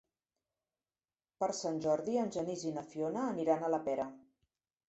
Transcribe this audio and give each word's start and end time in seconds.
Per 1.43 1.49
Sant 1.59 1.77
Jordi 1.87 2.17
en 2.23 2.33
Genís 2.37 2.65
i 2.71 2.75
na 2.79 2.87
Fiona 2.95 3.29
aniran 3.37 3.67
a 3.69 3.73
la 3.75 3.85
Pera. 3.91 4.09